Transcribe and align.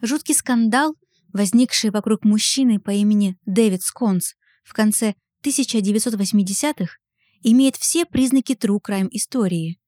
Жуткий 0.00 0.34
скандал, 0.34 0.96
возникший 1.32 1.90
вокруг 1.90 2.24
мужчины 2.24 2.78
по 2.78 2.90
имени 2.90 3.38
Дэвид 3.46 3.82
Сконс 3.82 4.34
в 4.62 4.72
конце 4.72 5.14
1980-х, 5.42 6.96
имеет 7.42 7.76
все 7.76 8.04
признаки 8.04 8.52
true 8.52 8.80
crime 8.80 9.08
истории. 9.12 9.78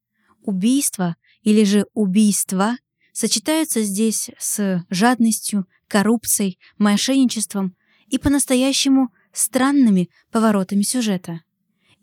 Убийство 0.43 1.17
или 1.43 1.65
же 1.65 1.87
убийства 1.95 2.77
сочетаются 3.13 3.83
здесь 3.83 4.31
с 4.39 4.85
жадностью, 4.91 5.67
коррупцией, 5.89 6.59
мошенничеством 6.79 7.77
и 8.09 8.19
по-настоящему 8.19 9.11
странными 9.33 10.11
поворотами 10.31 10.83
сюжета. 10.83 11.41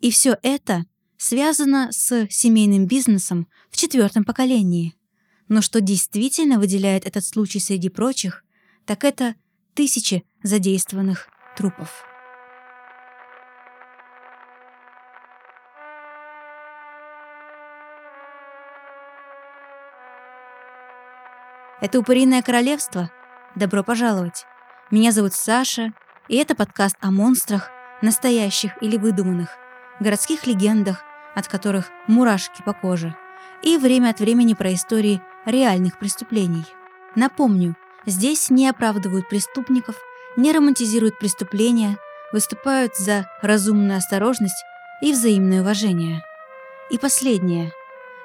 И 0.00 0.10
все 0.10 0.36
это 0.42 0.84
связано 1.16 1.90
с 1.92 2.26
семейным 2.28 2.86
бизнесом 2.86 3.48
в 3.70 3.76
четвертом 3.76 4.24
поколении. 4.24 4.94
Но 5.48 5.60
что 5.60 5.80
действительно 5.80 6.58
выделяет 6.58 7.06
этот 7.06 7.24
случай 7.24 7.60
среди 7.60 7.88
прочих, 7.88 8.44
так 8.86 9.04
это 9.04 9.34
тысячи 9.74 10.24
задействованных 10.42 11.28
трупов. 11.56 12.04
Это 21.80 21.98
«Упыриное 21.98 22.40
королевство». 22.40 23.10
Добро 23.56 23.84
пожаловать. 23.84 24.46
Меня 24.90 25.12
зовут 25.12 25.34
Саша, 25.34 25.92
и 26.28 26.36
это 26.36 26.54
подкаст 26.54 26.96
о 27.00 27.10
монстрах, 27.10 27.68
настоящих 28.00 28.82
или 28.82 28.96
выдуманных, 28.96 29.50
городских 30.00 30.46
легендах, 30.46 31.02
от 31.34 31.46
которых 31.46 31.90
мурашки 32.08 32.62
по 32.64 32.72
коже, 32.72 33.14
и 33.62 33.76
время 33.76 34.10
от 34.10 34.20
времени 34.20 34.54
про 34.54 34.72
истории 34.72 35.20
реальных 35.44 35.98
преступлений. 35.98 36.64
Напомню, 37.14 37.76
здесь 38.06 38.50
не 38.50 38.68
оправдывают 38.68 39.28
преступников, 39.28 39.96
не 40.36 40.52
романтизируют 40.52 41.18
преступления, 41.18 41.98
выступают 42.32 42.96
за 42.96 43.26
разумную 43.42 43.98
осторожность 43.98 44.64
и 45.00 45.12
взаимное 45.12 45.60
уважение. 45.62 46.22
И 46.90 46.98
последнее. 46.98 47.72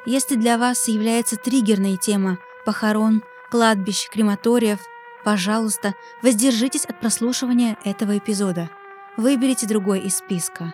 Если 0.06 0.36
для 0.36 0.58
вас 0.58 0.88
является 0.88 1.38
триггерной 1.38 1.98
тема 1.98 2.40
похорон, 2.66 3.24
кладбищ, 3.52 4.10
крематориев, 4.10 4.80
пожалуйста, 5.24 5.94
воздержитесь 6.22 6.86
от 6.86 7.00
прослушивания 7.00 7.78
этого 7.84 8.18
эпизода. 8.18 8.70
Выберите 9.18 9.68
другой 9.68 10.00
из 10.02 10.18
списка. 10.18 10.74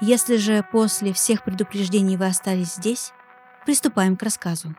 Если 0.00 0.36
же 0.36 0.64
после 0.72 1.12
всех 1.12 1.44
предупреждений 1.44 2.16
вы 2.16 2.26
остались 2.26 2.74
здесь, 2.74 3.12
приступаем 3.64 4.16
к 4.16 4.22
рассказу. 4.22 4.74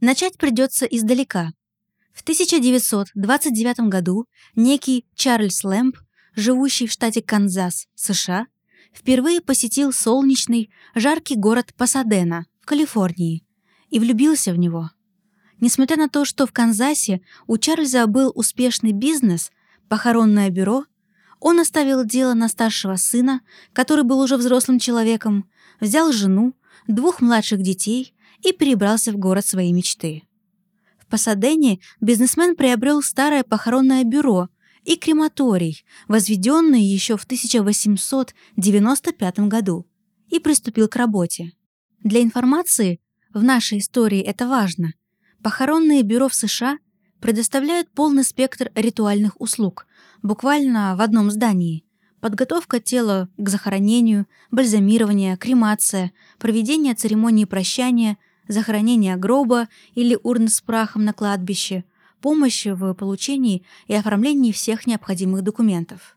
Начать 0.00 0.36
придется 0.36 0.84
издалека. 0.84 1.52
В 2.12 2.20
1929 2.20 3.80
году 3.88 4.26
некий 4.54 5.06
Чарльз 5.14 5.64
Лэмп, 5.64 5.96
живущий 6.34 6.86
в 6.86 6.92
штате 6.92 7.22
Канзас, 7.22 7.86
США, 7.94 8.46
впервые 8.92 9.40
посетил 9.40 9.92
солнечный, 9.92 10.70
жаркий 10.94 11.36
город 11.36 11.72
Пасадена 11.78 12.44
в 12.60 12.66
Калифорнии 12.66 13.42
и 13.88 13.98
влюбился 13.98 14.52
в 14.52 14.58
него. 14.58 14.90
Несмотря 15.60 15.96
на 15.96 16.10
то, 16.10 16.26
что 16.26 16.46
в 16.46 16.52
Канзасе 16.52 17.22
у 17.46 17.56
Чарльза 17.56 18.06
был 18.06 18.30
успешный 18.34 18.92
бизнес, 18.92 19.50
похоронное 19.88 20.50
бюро, 20.50 20.84
он 21.40 21.58
оставил 21.58 22.04
дело 22.04 22.34
на 22.34 22.48
старшего 22.48 22.96
сына, 22.96 23.40
который 23.72 24.04
был 24.04 24.20
уже 24.20 24.36
взрослым 24.36 24.78
человеком, 24.78 25.48
взял 25.80 26.12
жену, 26.12 26.54
двух 26.86 27.22
младших 27.22 27.62
детей 27.62 28.14
и 28.42 28.52
перебрался 28.52 29.12
в 29.12 29.16
город 29.16 29.46
своей 29.46 29.72
мечты. 29.72 30.24
В 30.98 31.06
Пасадене 31.06 31.78
бизнесмен 32.00 32.56
приобрел 32.56 33.02
старое 33.02 33.44
похоронное 33.44 34.04
бюро 34.04 34.48
и 34.84 34.96
крематорий, 34.96 35.84
возведенный 36.08 36.82
еще 36.82 37.16
в 37.16 37.24
1895 37.24 39.38
году, 39.40 39.86
и 40.28 40.38
приступил 40.38 40.88
к 40.88 40.96
работе. 40.96 41.52
Для 42.02 42.22
информации, 42.22 43.00
в 43.32 43.42
нашей 43.42 43.78
истории 43.78 44.20
это 44.20 44.46
важно, 44.48 44.92
похоронные 45.42 46.02
бюро 46.02 46.28
в 46.28 46.34
США 46.34 46.78
предоставляют 47.20 47.90
полный 47.90 48.24
спектр 48.24 48.70
ритуальных 48.74 49.40
услуг, 49.40 49.86
буквально 50.22 50.96
в 50.96 51.00
одном 51.00 51.30
здании. 51.30 51.84
Подготовка 52.20 52.80
тела 52.80 53.28
к 53.36 53.48
захоронению, 53.48 54.26
бальзамирование, 54.50 55.36
кремация, 55.36 56.12
проведение 56.38 56.94
церемонии 56.94 57.44
прощания, 57.44 58.18
захоронение 58.48 59.16
гроба 59.16 59.68
или 59.94 60.18
урны 60.22 60.48
с 60.48 60.60
прахом 60.60 61.04
на 61.04 61.12
кладбище, 61.12 61.84
помощь 62.20 62.66
в 62.66 62.94
получении 62.94 63.64
и 63.86 63.94
оформлении 63.94 64.52
всех 64.52 64.86
необходимых 64.86 65.42
документов. 65.42 66.16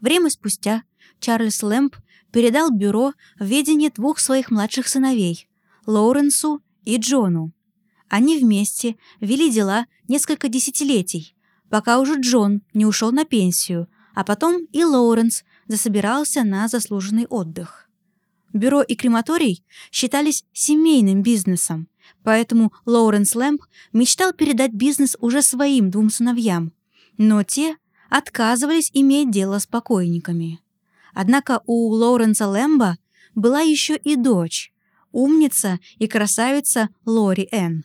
Время 0.00 0.30
спустя 0.30 0.82
Чарльз 1.20 1.62
Лэмп 1.62 1.96
передал 2.32 2.70
бюро 2.70 3.12
в 3.38 3.44
ведение 3.44 3.90
двух 3.90 4.18
своих 4.18 4.50
младших 4.50 4.88
сыновей– 4.88 5.48
Лоуренсу 5.86 6.60
и 6.84 6.96
Джону. 6.96 7.52
Они 8.08 8.38
вместе 8.38 8.96
вели 9.20 9.50
дела 9.50 9.86
несколько 10.08 10.48
десятилетий, 10.48 11.34
пока 11.70 11.98
уже 11.98 12.20
Джон 12.20 12.62
не 12.74 12.84
ушел 12.84 13.12
на 13.12 13.24
пенсию, 13.24 13.88
а 14.14 14.24
потом 14.24 14.64
и 14.72 14.84
Лоуренс 14.84 15.44
засобирался 15.66 16.44
на 16.44 16.68
заслуженный 16.68 17.26
отдых. 17.26 17.88
Бюро 18.52 18.82
и 18.82 18.94
крематорий 18.94 19.64
считались 19.90 20.44
семейным 20.52 21.22
бизнесом, 21.22 21.88
поэтому 22.22 22.72
Лоуренс 22.84 23.34
Лэмп 23.34 23.62
мечтал 23.92 24.32
передать 24.32 24.72
бизнес 24.72 25.16
уже 25.20 25.42
своим 25.42 25.90
двум 25.90 26.10
сыновьям, 26.10 26.72
но 27.16 27.42
те 27.42 27.76
отказывались 28.10 28.90
иметь 28.92 29.30
дело 29.30 29.58
с 29.58 29.66
покойниками. 29.66 30.60
Однако 31.14 31.62
у 31.66 31.88
Лоуренса 31.88 32.46
Лэмба 32.46 32.98
была 33.34 33.60
еще 33.60 33.96
и 33.96 34.16
дочь, 34.16 34.72
умница 35.12 35.78
и 35.98 36.06
красавица 36.06 36.90
Лори 37.06 37.48
Энн. 37.50 37.84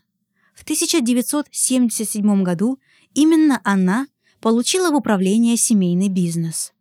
В 0.53 0.63
1977 0.63 2.43
году 2.43 2.79
именно 3.13 3.61
она 3.63 4.07
получила 4.41 4.91
в 4.91 4.95
управление 4.95 5.55
семейный 5.55 6.09
бизнес. 6.09 6.73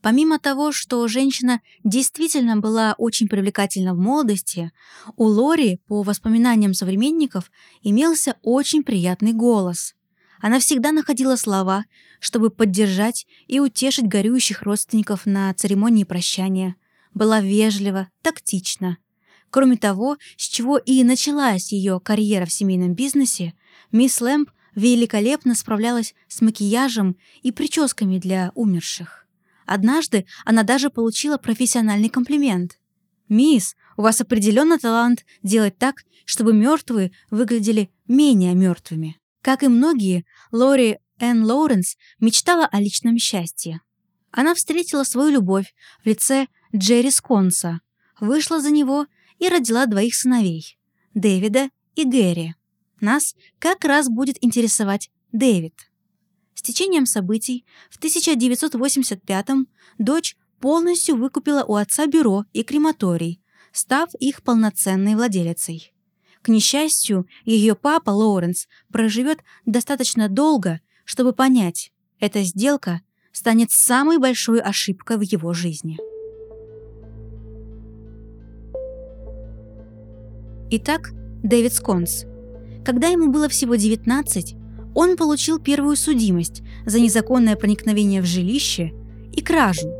Помимо 0.00 0.38
того, 0.38 0.70
что 0.70 1.06
женщина 1.08 1.60
действительно 1.82 2.56
была 2.56 2.94
очень 2.98 3.28
привлекательна 3.28 3.94
в 3.94 3.98
молодости, 3.98 4.70
у 5.16 5.24
Лори, 5.24 5.80
по 5.88 6.02
воспоминаниям 6.02 6.72
современников, 6.72 7.50
имелся 7.82 8.36
очень 8.42 8.84
приятный 8.84 9.32
голос. 9.32 9.94
Она 10.40 10.60
всегда 10.60 10.92
находила 10.92 11.34
слова, 11.34 11.84
чтобы 12.20 12.50
поддержать 12.50 13.26
и 13.48 13.58
утешить 13.58 14.06
горюющих 14.06 14.62
родственников 14.62 15.26
на 15.26 15.52
церемонии 15.54 16.04
прощания. 16.04 16.76
Была 17.12 17.40
вежлива, 17.40 18.08
тактична. 18.22 18.98
Кроме 19.50 19.76
того, 19.76 20.16
с 20.36 20.46
чего 20.46 20.78
и 20.78 21.02
началась 21.02 21.72
ее 21.72 21.98
карьера 21.98 22.44
в 22.44 22.52
семейном 22.52 22.94
бизнесе, 22.94 23.54
мисс 23.90 24.20
Лэмп 24.20 24.50
великолепно 24.76 25.56
справлялась 25.56 26.14
с 26.28 26.40
макияжем 26.40 27.16
и 27.42 27.50
прическами 27.50 28.18
для 28.18 28.52
умерших. 28.54 29.17
Однажды 29.68 30.24
она 30.46 30.62
даже 30.62 30.88
получила 30.88 31.36
профессиональный 31.36 32.08
комплимент. 32.08 32.78
«Мисс, 33.28 33.76
у 33.98 34.02
вас 34.02 34.18
определенно 34.18 34.78
талант 34.78 35.26
делать 35.42 35.76
так, 35.76 36.04
чтобы 36.24 36.54
мертвые 36.54 37.12
выглядели 37.30 37.90
менее 38.06 38.54
мертвыми». 38.54 39.20
Как 39.42 39.62
и 39.62 39.68
многие, 39.68 40.24
Лори 40.52 40.98
Энн 41.18 41.44
Лоуренс 41.44 41.96
мечтала 42.18 42.66
о 42.66 42.80
личном 42.80 43.18
счастье. 43.18 43.82
Она 44.30 44.54
встретила 44.54 45.04
свою 45.04 45.28
любовь 45.28 45.74
в 46.02 46.06
лице 46.06 46.46
Джерри 46.74 47.10
Сконса, 47.10 47.80
вышла 48.20 48.62
за 48.62 48.70
него 48.70 49.06
и 49.38 49.50
родила 49.50 49.84
двоих 49.84 50.14
сыновей— 50.14 50.78
Дэвида 51.14 51.68
и 51.94 52.04
Гэри. 52.04 52.54
Нас 53.00 53.34
как 53.58 53.84
раз 53.84 54.08
будет 54.08 54.42
интересовать 54.42 55.10
Дэвид. 55.32 55.87
С 56.58 56.60
течением 56.60 57.06
событий 57.06 57.64
в 57.88 58.00
1985-м 58.00 59.68
дочь 59.98 60.36
полностью 60.58 61.14
выкупила 61.14 61.62
у 61.62 61.76
отца 61.76 62.08
бюро 62.08 62.46
и 62.52 62.64
крематорий, 62.64 63.40
став 63.70 64.12
их 64.18 64.42
полноценной 64.42 65.14
владелицей. 65.14 65.94
К 66.42 66.48
несчастью, 66.48 67.28
ее 67.44 67.76
папа 67.76 68.10
Лоуренс 68.10 68.66
проживет 68.90 69.38
достаточно 69.66 70.28
долго, 70.28 70.80
чтобы 71.04 71.32
понять, 71.32 71.92
эта 72.18 72.42
сделка 72.42 73.02
станет 73.30 73.70
самой 73.70 74.18
большой 74.18 74.60
ошибкой 74.60 75.18
в 75.18 75.20
его 75.20 75.52
жизни. 75.52 75.96
Итак, 80.72 81.10
Дэвид 81.44 81.72
Сконс. 81.72 82.24
Когда 82.84 83.06
ему 83.06 83.30
было 83.30 83.48
всего 83.48 83.76
19, 83.76 84.57
он 85.00 85.16
получил 85.16 85.60
первую 85.60 85.94
судимость 85.94 86.62
за 86.84 86.98
незаконное 86.98 87.54
проникновение 87.54 88.20
в 88.20 88.24
жилище 88.24 88.94
и 89.32 89.40
кражу. 89.42 89.92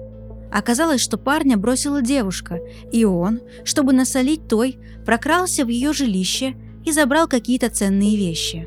Оказалось, 0.50 1.00
что 1.00 1.16
парня 1.16 1.56
бросила 1.56 2.02
девушка, 2.02 2.58
и 2.90 3.04
он, 3.04 3.40
чтобы 3.62 3.92
насолить 3.92 4.48
той, 4.48 4.80
прокрался 5.06 5.64
в 5.64 5.68
ее 5.68 5.92
жилище 5.92 6.56
и 6.84 6.90
забрал 6.90 7.28
какие-то 7.28 7.70
ценные 7.70 8.16
вещи. 8.16 8.66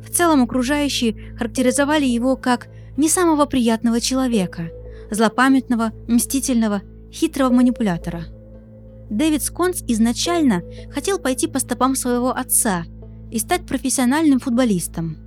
В 0.00 0.10
целом 0.10 0.44
окружающие 0.44 1.34
характеризовали 1.36 2.06
его 2.06 2.36
как 2.36 2.68
не 2.96 3.08
самого 3.08 3.44
приятного 3.44 4.00
человека, 4.00 4.70
злопамятного, 5.10 5.90
мстительного, 6.06 6.82
хитрого 7.10 7.52
манипулятора. 7.52 8.26
Дэвид 9.10 9.42
Сконс 9.42 9.82
изначально 9.88 10.62
хотел 10.92 11.18
пойти 11.18 11.48
по 11.48 11.58
стопам 11.58 11.96
своего 11.96 12.30
отца 12.30 12.84
и 13.32 13.40
стать 13.40 13.66
профессиональным 13.66 14.38
футболистом. 14.38 15.23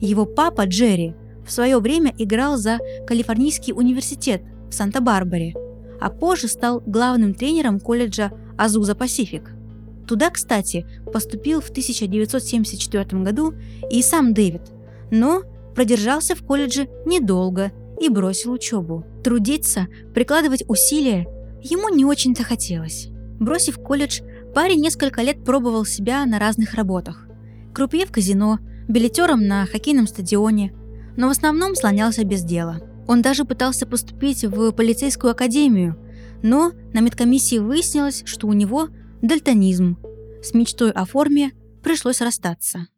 Его 0.00 0.24
папа 0.24 0.66
Джерри 0.66 1.14
в 1.44 1.52
свое 1.52 1.78
время 1.78 2.14
играл 2.16 2.56
за 2.56 2.78
Калифорнийский 3.06 3.72
университет 3.72 4.42
в 4.70 4.74
Санта-Барбаре, 4.74 5.54
а 6.00 6.10
позже 6.10 6.48
стал 6.48 6.82
главным 6.86 7.34
тренером 7.34 7.80
колледжа 7.80 8.32
Азуза 8.56 8.94
Пасифик. 8.94 9.50
Туда, 10.06 10.30
кстати, 10.30 10.86
поступил 11.12 11.60
в 11.60 11.70
1974 11.70 13.22
году 13.22 13.54
и 13.90 14.02
сам 14.02 14.34
Дэвид, 14.34 14.62
но 15.10 15.42
продержался 15.74 16.34
в 16.34 16.44
колледже 16.44 16.88
недолго 17.06 17.70
и 18.00 18.08
бросил 18.08 18.52
учебу. 18.52 19.04
Трудиться, 19.22 19.86
прикладывать 20.14 20.64
усилия 20.66 21.26
ему 21.62 21.94
не 21.94 22.04
очень-то 22.04 22.42
хотелось. 22.42 23.08
Бросив 23.38 23.78
колледж, 23.78 24.20
парень 24.54 24.80
несколько 24.80 25.22
лет 25.22 25.44
пробовал 25.44 25.84
себя 25.84 26.24
на 26.26 26.38
разных 26.38 26.74
работах. 26.74 27.26
Крупье 27.74 28.06
в 28.06 28.10
казино, 28.10 28.58
билетером 28.90 29.46
на 29.46 29.66
хоккейном 29.66 30.06
стадионе, 30.06 30.74
но 31.16 31.28
в 31.28 31.30
основном 31.30 31.74
слонялся 31.74 32.24
без 32.24 32.42
дела. 32.42 32.80
Он 33.06 33.22
даже 33.22 33.44
пытался 33.44 33.86
поступить 33.86 34.44
в 34.44 34.72
полицейскую 34.72 35.32
академию, 35.32 35.96
но 36.42 36.72
на 36.92 37.00
медкомиссии 37.00 37.58
выяснилось, 37.58 38.22
что 38.26 38.46
у 38.46 38.52
него 38.52 38.88
дальтонизм. 39.22 39.98
С 40.42 40.54
мечтой 40.54 40.90
о 40.90 41.04
форме 41.04 41.52
пришлось 41.82 42.20
расстаться. 42.20 42.88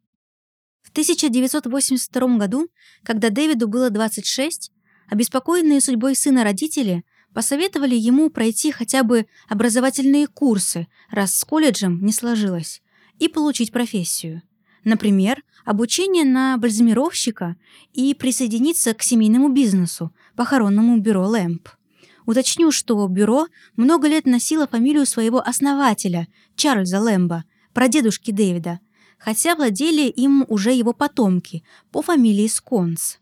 В 0.81 0.91
1982 0.91 2.37
году, 2.37 2.67
когда 3.03 3.29
Дэвиду 3.29 3.67
было 3.67 3.89
26, 3.89 4.71
обеспокоенные 5.09 5.81
судьбой 5.81 6.15
сына 6.15 6.43
родители 6.43 7.03
посоветовали 7.33 7.95
ему 7.95 8.29
пройти 8.29 8.71
хотя 8.71 9.03
бы 9.03 9.25
образовательные 9.49 10.27
курсы, 10.27 10.87
раз 11.09 11.35
с 11.35 11.43
колледжем 11.43 12.03
не 12.03 12.13
сложилось, 12.13 12.81
и 13.19 13.27
получить 13.27 13.71
профессию. 13.71 14.43
Например, 14.83 15.41
обучение 15.65 16.25
на 16.25 16.57
бальзамировщика 16.57 17.55
и 17.93 18.13
присоединиться 18.13 18.93
к 18.93 19.03
семейному 19.03 19.49
бизнесу, 19.49 20.13
похоронному 20.35 20.97
бюро 20.97 21.27
«Лэмп». 21.27 21.67
Уточню, 22.25 22.71
что 22.71 23.05
бюро 23.07 23.47
много 23.75 24.07
лет 24.07 24.25
носило 24.25 24.67
фамилию 24.67 25.05
своего 25.05 25.41
основателя, 25.41 26.27
Чарльза 26.55 26.99
Лэмба, 27.01 27.43
прадедушки 27.73 28.31
Дэвида, 28.31 28.79
хотя 29.17 29.55
владели 29.55 30.07
им 30.09 30.45
уже 30.47 30.71
его 30.71 30.93
потомки 30.93 31.63
по 31.91 32.01
фамилии 32.01 32.47
Сконс. 32.47 33.19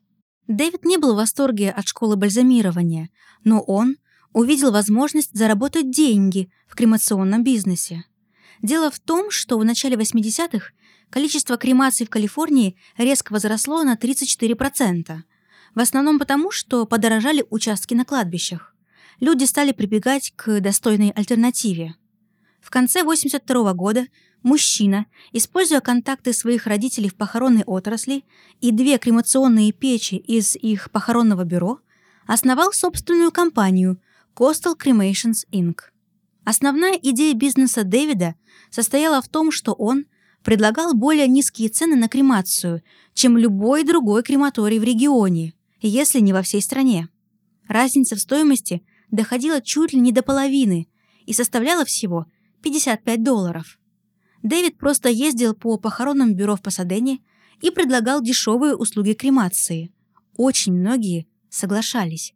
Дэвид 0.47 0.85
не 0.85 0.97
был 0.97 1.13
в 1.13 1.17
восторге 1.17 1.71
от 1.71 1.88
школы 1.88 2.15
бальзамирования, 2.15 3.09
но 3.43 3.61
он 3.61 3.97
увидел 4.33 4.71
возможность 4.71 5.35
заработать 5.35 5.91
деньги 5.91 6.51
в 6.67 6.75
кремационном 6.75 7.43
бизнесе. 7.43 8.05
Дело 8.61 8.91
в 8.91 8.99
том, 8.99 9.31
что 9.31 9.57
в 9.57 9.65
начале 9.65 9.95
80-х 9.95 10.71
количество 11.11 11.57
кремаций 11.57 12.07
в 12.07 12.09
Калифорнии 12.09 12.75
резко 12.97 13.33
возросло 13.33 13.83
на 13.83 13.95
34%. 13.95 15.19
В 15.75 15.79
основном 15.79 16.17
потому, 16.17 16.51
что 16.51 16.85
подорожали 16.85 17.45
участки 17.49 17.93
на 17.93 18.05
кладбищах. 18.05 18.75
Люди 19.19 19.43
стали 19.43 19.71
прибегать 19.71 20.33
к 20.35 20.59
достойной 20.59 21.11
альтернативе. 21.11 21.95
В 22.59 22.71
конце 22.71 23.03
82 23.03 23.73
года 23.73 24.07
мужчина, 24.41 25.05
используя 25.31 25.81
контакты 25.81 26.33
своих 26.33 26.65
родителей 26.65 27.09
в 27.09 27.15
похоронной 27.15 27.63
отрасли 27.63 28.23
и 28.59 28.71
две 28.71 28.97
кремационные 28.97 29.71
печи 29.71 30.15
из 30.15 30.55
их 30.55 30.91
похоронного 30.91 31.43
бюро, 31.43 31.79
основал 32.25 32.71
собственную 32.73 33.31
компанию 33.31 34.01
Coastal 34.35 34.75
Cremations 34.77 35.45
Inc. 35.51 35.75
Основная 36.43 36.93
идея 36.93 37.33
бизнеса 37.35 37.83
Дэвида 37.83 38.35
состояла 38.69 39.21
в 39.21 39.27
том, 39.27 39.51
что 39.51 39.73
он 39.73 40.05
предлагал 40.43 40.93
более 40.93 41.27
низкие 41.27 41.69
цены 41.69 41.95
на 41.95 42.07
кремацию, 42.07 42.81
чем 43.13 43.38
любой 43.38 43.83
другой 43.83 44.23
крематорий 44.23 44.79
в 44.79 44.83
регионе, 44.83 45.53
если 45.81 46.19
не 46.19 46.33
во 46.33 46.41
всей 46.41 46.61
стране. 46.61 47.09
Разница 47.67 48.15
в 48.15 48.19
стоимости 48.19 48.83
доходила 49.09 49.61
чуть 49.61 49.93
ли 49.93 49.99
не 49.99 50.11
до 50.11 50.23
половины 50.23 50.88
и 51.25 51.33
составляла 51.33 51.85
всего 51.85 52.25
55 52.63 53.23
долларов. 53.23 53.79
Дэвид 54.43 54.77
просто 54.77 55.09
ездил 55.09 55.53
по 55.53 55.77
похоронным 55.77 56.35
бюро 56.35 56.55
в 56.55 56.61
Пасадене 56.61 57.19
и 57.61 57.69
предлагал 57.69 58.21
дешевые 58.21 58.75
услуги 58.75 59.13
кремации. 59.13 59.93
Очень 60.35 60.73
многие 60.73 61.27
соглашались. 61.49 62.33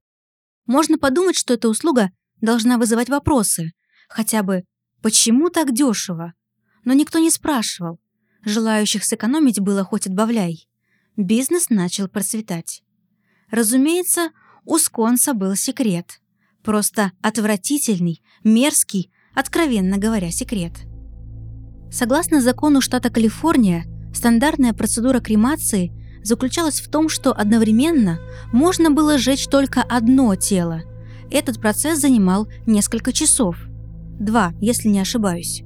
Можно 0.67 0.97
подумать, 0.97 1.37
что 1.37 1.53
эта 1.53 1.69
услуга 1.69 2.11
должна 2.41 2.77
вызывать 2.77 3.09
вопросы, 3.09 3.71
хотя 4.07 4.43
бы 4.43 4.63
«почему 5.01 5.49
так 5.49 5.73
дешево?», 5.73 6.33
но 6.85 6.93
никто 6.93 7.19
не 7.19 7.29
спрашивал. 7.29 7.99
Желающих 8.45 9.03
сэкономить 9.03 9.59
было 9.59 9.83
хоть 9.83 10.07
отбавляй. 10.07 10.67
Бизнес 11.17 11.69
начал 11.69 12.07
процветать. 12.07 12.83
Разумеется, 13.49 14.29
у 14.63 14.77
Сконса 14.77 15.33
был 15.33 15.55
секрет. 15.55 16.21
Просто 16.63 17.11
отвратительный, 17.21 18.21
мерзкий, 18.43 19.11
откровенно 19.33 19.97
говоря, 19.97 20.31
секрет. 20.31 20.73
Согласно 21.91 22.41
закону 22.41 22.81
штата 22.81 23.09
Калифорния, 23.09 23.85
стандартная 24.13 24.73
процедура 24.73 25.19
кремации 25.19 25.91
заключалась 26.23 26.81
в 26.81 26.89
том, 26.89 27.07
что 27.09 27.31
одновременно 27.31 28.19
можно 28.51 28.89
было 28.89 29.17
сжечь 29.17 29.47
только 29.47 29.81
одно 29.81 30.35
тело. 30.35 30.81
Этот 31.31 31.59
процесс 31.61 31.99
занимал 31.99 32.47
несколько 32.65 33.13
часов. 33.13 33.57
Два, 34.19 34.53
если 34.59 34.89
не 34.89 34.99
ошибаюсь. 34.99 35.64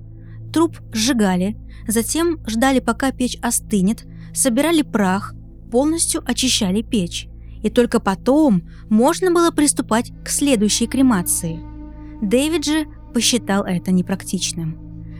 Труп 0.52 0.78
сжигали, 0.92 1.58
затем 1.88 2.40
ждали, 2.48 2.80
пока 2.80 3.12
печь 3.12 3.38
остынет, 3.42 4.06
собирали 4.34 4.82
прах, 4.82 5.34
полностью 5.72 6.24
очищали 6.26 6.82
печь. 6.82 7.28
И 7.62 7.70
только 7.70 8.00
потом 8.00 8.64
можно 8.90 9.32
было 9.32 9.52
приступать 9.52 10.12
к 10.24 10.30
следующей 10.30 10.88
кремации. 10.88 11.60
Дэвид 12.22 12.66
же 12.66 12.88
посчитал 13.14 13.64
это 13.64 13.92
непрактичным. 13.92 14.78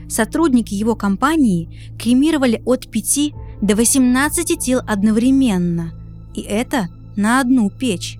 Сотрудники 0.10 0.74
его 0.74 0.96
компании 0.96 1.94
кремировали 2.00 2.62
от 2.66 2.90
5 2.90 3.34
до 3.62 3.76
18 3.76 4.60
тел 4.60 4.82
одновременно. 4.88 5.94
И 6.34 6.42
это 6.42 6.88
на 7.16 7.42
одну 7.42 7.70
печь. 7.70 8.18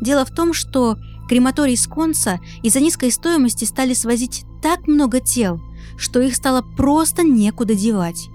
Дело 0.00 0.24
в 0.24 0.30
том, 0.30 0.52
что 0.54 0.96
крематорий 1.28 1.76
Сконса 1.76 2.38
из-за 2.62 2.80
низкой 2.80 3.10
стоимости 3.10 3.64
стали 3.64 3.92
свозить 3.92 4.44
так 4.62 4.86
много 4.86 5.20
тел, 5.20 5.60
что 5.96 6.20
их 6.20 6.34
стало 6.36 6.62
просто 6.62 7.22
некуда 7.22 7.74
девать. 7.74 8.28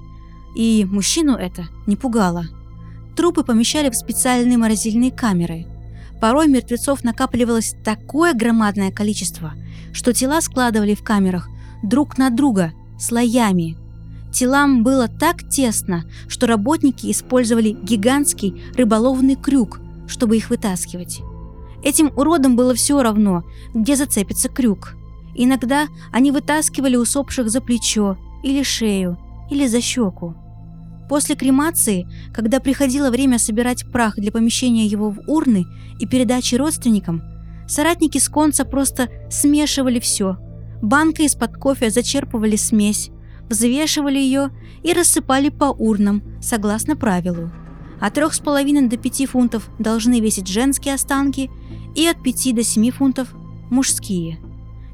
И 0.56 0.88
мужчину 0.90 1.36
это 1.36 1.68
не 1.88 1.96
пугало. 1.96 2.46
Трупы 3.16 3.44
помещали 3.44 3.90
в 3.90 3.96
специальные 3.96 4.58
морозильные 4.58 5.12
камеры. 5.12 5.68
Порой 6.20 6.48
мертвецов 6.48 7.04
накапливалось 7.04 7.76
такое 7.84 8.34
громадное 8.34 8.92
количество, 8.92 9.54
что 9.94 10.14
тела 10.14 10.42
складывали 10.42 10.94
в 10.94 11.04
камерах 11.04 11.50
друг 11.84 12.18
на 12.18 12.30
друга 12.30 12.74
слоями. 13.00 13.78
Телам 14.32 14.84
было 14.84 15.08
так 15.08 15.50
тесно, 15.50 16.06
что 16.28 16.48
работники 16.48 17.12
использовали 17.12 17.72
гигантский 17.72 18.62
рыболовный 18.78 19.36
крюк, 19.36 19.82
чтобы 20.08 20.38
их 20.38 20.50
вытаскивать. 20.50 21.22
Этим 21.84 22.12
уродам 22.16 22.56
было 22.56 22.74
все 22.76 23.02
равно, 23.02 23.44
где 23.74 23.96
зацепится 23.96 24.48
крюк. 24.48 24.96
Иногда 25.36 25.88
они 26.12 26.32
вытаскивали 26.32 26.96
усопших 26.96 27.50
за 27.50 27.62
плечо 27.62 28.18
или 28.44 28.64
шею, 28.64 29.18
или 29.50 29.68
за 29.68 29.82
щеку. 29.82 30.36
После 31.10 31.36
кремации, 31.36 32.08
когда 32.34 32.60
приходило 32.60 33.10
время 33.10 33.38
собирать 33.38 33.86
прах 33.92 34.16
для 34.16 34.32
помещения 34.32 34.86
его 34.86 35.10
в 35.10 35.20
урны 35.28 35.66
и 36.00 36.06
передачи 36.06 36.56
родственникам, 36.56 37.22
соратники 37.68 38.18
с 38.18 38.30
конца 38.30 38.64
просто 38.64 39.10
смешивали 39.30 40.00
все. 40.00 40.38
Банкой 40.82 41.26
из-под 41.26 41.58
кофе 41.58 41.90
зачерпывали 41.90 42.56
смесь, 42.56 43.12
взвешивали 43.50 44.18
ее 44.18 44.52
и 44.84 44.94
рассыпали 44.94 45.50
по 45.50 45.66
урнам, 45.66 46.24
согласно 46.42 46.96
правилу. 46.96 47.52
От 48.00 48.18
3,5 48.18 48.88
до 48.88 48.98
5 48.98 49.30
фунтов 49.30 49.70
должны 49.78 50.22
весить 50.22 50.48
женские 50.48 50.96
останки 50.96 51.52
и 51.94 52.08
от 52.08 52.24
5 52.24 52.56
до 52.56 52.64
7 52.64 52.90
фунтов– 52.92 53.36
мужские. 53.70 54.40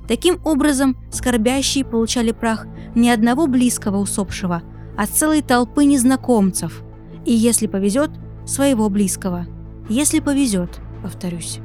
Таким 0.08 0.40
образом, 0.46 0.98
скорбящие 1.12 1.84
получали 1.84 2.32
прах 2.32 2.66
не 2.96 3.12
одного 3.12 3.48
близкого 3.48 3.98
усопшего, 3.98 4.64
а 4.98 5.06
целой 5.06 5.42
толпы 5.42 5.86
незнакомцев. 5.86 6.84
И 7.26 7.34
если 7.34 7.68
повезет, 7.68 8.12
своего 8.46 8.90
близкого. 8.90 9.46
Если 9.90 10.20
повезет, 10.20 10.80
повторюсь. 11.04 11.60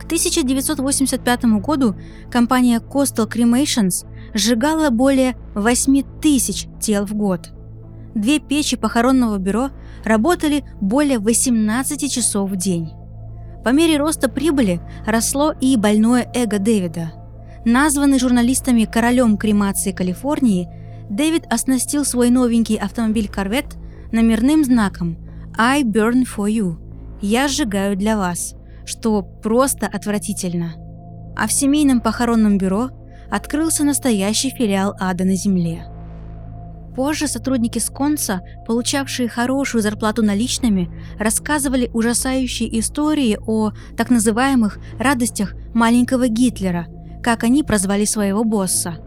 К 0.00 0.04
1985 0.04 1.44
году 1.60 1.94
компания 2.30 2.78
Coastal 2.80 3.30
Cremations 3.30 4.06
сжигало 4.34 4.90
более 4.90 5.36
8 5.54 6.02
тысяч 6.20 6.66
тел 6.80 7.06
в 7.06 7.14
год. 7.14 7.50
Две 8.14 8.38
печи 8.38 8.76
похоронного 8.76 9.38
бюро 9.38 9.70
работали 10.04 10.64
более 10.80 11.18
18 11.18 12.12
часов 12.12 12.50
в 12.50 12.56
день. 12.56 12.90
По 13.64 13.70
мере 13.70 13.96
роста 13.96 14.28
прибыли 14.28 14.80
росло 15.06 15.52
и 15.58 15.76
больное 15.76 16.30
эго 16.34 16.58
Дэвида. 16.58 17.12
Названный 17.64 18.18
журналистами 18.18 18.84
королем 18.84 19.38
кремации 19.38 19.92
Калифорнии, 19.92 20.68
Дэвид 21.08 21.44
оснастил 21.50 22.04
свой 22.04 22.28
новенький 22.28 22.76
автомобиль 22.76 23.28
«Корвет» 23.28 23.76
номерным 24.12 24.64
знаком 24.64 25.16
«I 25.56 25.82
burn 25.82 26.24
for 26.24 26.50
you»– 26.50 26.76
«Я 27.22 27.48
сжигаю 27.48 27.96
для 27.96 28.18
вас», 28.18 28.54
что 28.84 29.22
просто 29.22 29.86
отвратительно. 29.86 30.74
А 31.36 31.46
в 31.46 31.52
семейном 31.52 32.00
похоронном 32.00 32.58
бюро 32.58 32.90
открылся 33.30 33.82
настоящий 33.82 34.50
филиал 34.50 34.94
ада 35.00 35.24
на 35.24 35.36
земле– 35.36 35.86
Позже 36.94 37.26
сотрудники 37.26 37.80
Сконса, 37.80 38.42
получавшие 38.66 39.28
хорошую 39.28 39.82
зарплату 39.82 40.22
наличными, 40.22 40.90
рассказывали 41.18 41.90
ужасающие 41.92 42.78
истории 42.78 43.36
о 43.44 43.72
так 43.96 44.10
называемых 44.10 44.78
«радостях 44.98 45.54
маленького 45.74 46.28
Гитлера», 46.28 46.86
как 47.22 47.42
они 47.42 47.64
прозвали 47.64 48.04
своего 48.04 48.44
босса. 48.44 48.98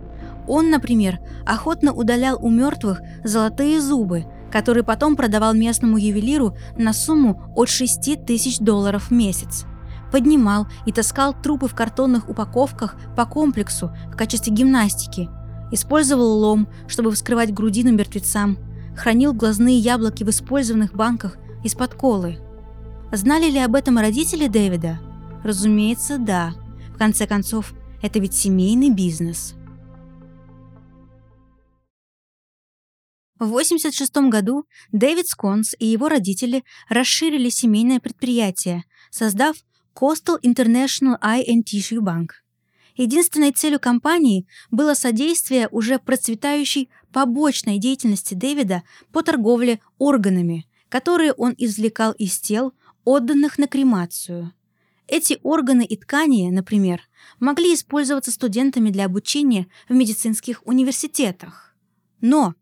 Он, 0.48 0.70
например, 0.70 1.20
охотно 1.46 1.94
удалял 1.94 2.38
у 2.44 2.50
мертвых 2.50 3.00
золотые 3.24 3.79
зубы, 3.79 4.25
которые 4.51 4.84
потом 4.84 5.15
продавал 5.15 5.53
местному 5.53 5.98
ювелиру 5.98 6.58
на 6.77 6.91
сумму 6.91 7.53
от 7.56 7.70
6 7.70 8.25
тысяч 8.25 8.60
долларов 8.60 9.08
в 9.10 9.12
месяц. 9.12 9.65
Поднимал 10.12 10.67
и 10.86 10.91
таскал 10.91 11.34
трупы 11.34 11.67
в 11.67 11.75
картонных 11.75 12.29
упаковках 12.29 12.96
по 13.15 13.25
комплексу 13.25 13.91
в 14.08 14.17
качестве 14.17 14.53
гимнастики– 14.53 15.29
Использовал 15.71 16.39
лом, 16.39 16.67
чтобы 16.88 17.12
вскрывать 17.12 17.53
грудину 17.53 17.91
мертвецам. 17.91 18.57
Хранил 18.95 19.33
глазные 19.33 19.77
яблоки 19.77 20.24
в 20.24 20.29
использованных 20.29 20.93
банках 20.93 21.38
из-под 21.63 21.93
колы. 21.93 22.39
Знали 23.12 23.50
ли 23.50 23.59
об 23.59 23.75
этом 23.75 23.97
родители 23.97 24.47
Дэвида? 24.47 25.00
Разумеется, 25.43 26.17
да. 26.17 26.53
В 26.93 26.97
конце 26.97 27.27
концов, 27.27 27.74
это 28.01 28.19
ведь 28.19 28.33
семейный 28.33 28.89
бизнес. 28.89 29.53
В 33.39 33.43
1986 33.43 34.31
году 34.31 34.65
Дэвид 34.91 35.27
Сконс 35.27 35.75
и 35.77 35.86
его 35.86 36.09
родители 36.09 36.63
расширили 36.89 37.50
семейное 37.50 38.00
предприятие, 38.00 38.83
создав 39.12 39.57
Coastal 39.95 40.39
International 40.43 41.21
Eye 41.21 41.45
Tissue 41.63 42.00
Bank– 42.00 42.29
Единственной 42.97 43.51
целью 43.51 43.79
компании 43.79 44.47
было 44.71 44.95
содействие 44.95 45.69
уже 45.69 45.99
процветающей 45.99 46.89
побочной 47.13 47.77
деятельности 47.77 48.33
Дэвида 48.33 48.81
по 49.11 49.21
торговле 49.21 49.79
органами, 49.99 50.67
которые 50.89 51.33
он 51.33 51.53
извлекал 51.57 52.11
из 52.13 52.39
тел, 52.39 52.73
отданных 53.05 53.59
на 53.59 53.67
кремацию. 53.67 54.51
Эти 55.07 55.39
органы 55.43 55.85
и 55.85 55.95
ткани, 55.95 56.49
например, 56.49 57.01
могли 57.39 57.75
использоваться 57.75 58.31
студентами 58.31 58.89
для 58.89 59.05
обучения 59.05 59.67
в 59.87 59.93
медицинских 59.93 60.65
университетах. 60.65 61.75
Но, 62.19 62.55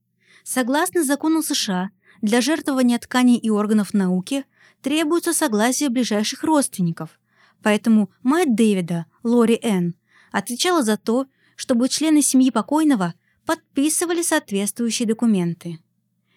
согласно 0.44 1.04
закону 1.04 1.42
США, 1.42 1.90
для 2.22 2.42
жертвования 2.42 3.00
тканей 3.00 3.38
и 3.38 3.50
органов 3.50 3.94
науки 3.94 4.46
требуется 4.82 5.34
согласие 5.34 5.90
ближайших 5.90 6.44
родственников, 6.44 7.20
поэтому 7.64 8.12
мать 8.22 8.54
Дэвида, 8.54 9.06
Лори 9.24 9.58
Энн, 9.64 9.96
отвечала 10.36 10.84
за 10.84 10.98
то, 10.98 11.28
чтобы 11.56 11.88
члены 11.88 12.22
семьи 12.22 12.52
покойного 12.52 13.14
подписывали 13.46 14.22
соответствующие 14.22 15.08
документы. 15.08 15.80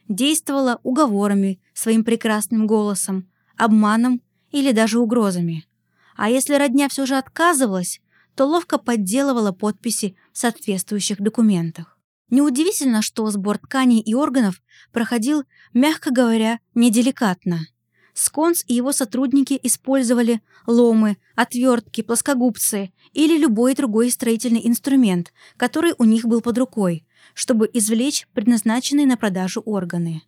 Действовала 0.06 0.78
уговорами, 0.84 1.60
своим 1.74 2.04
прекрасным 2.04 2.68
голосом, 2.68 3.28
обманом 3.56 4.22
или 4.52 4.70
даже 4.70 5.00
угрозами. 5.00 5.66
А 6.16 6.30
если 6.30 6.54
родня 6.54 6.88
все 6.88 7.06
же 7.06 7.16
отказывалась, 7.16 8.00
то 8.36 8.46
ловко 8.46 8.78
подделывала 8.78 9.50
подписи 9.50 10.14
в 10.32 10.38
соответствующих 10.38 11.20
документах. 11.20 11.98
Неудивительно, 12.30 13.02
что 13.02 13.28
сбор 13.30 13.58
тканей 13.58 13.98
и 13.98 14.14
органов 14.14 14.62
проходил, 14.92 15.42
мягко 15.74 16.12
говоря, 16.12 16.60
неделикатно– 16.72 17.66
Сконс 18.18 18.64
и 18.66 18.74
его 18.74 18.90
сотрудники 18.90 19.60
использовали 19.62 20.40
ломы, 20.66 21.18
отвертки, 21.36 22.00
плоскогубцы 22.00 22.92
или 23.12 23.38
любой 23.38 23.76
другой 23.76 24.10
строительный 24.10 24.66
инструмент, 24.66 25.32
который 25.56 25.94
у 25.98 26.04
них 26.04 26.24
был 26.24 26.40
под 26.40 26.58
рукой, 26.58 27.06
чтобы 27.32 27.70
извлечь 27.72 28.26
предназначенные 28.34 29.06
на 29.06 29.16
продажу 29.16 29.60
органы. 29.60 30.22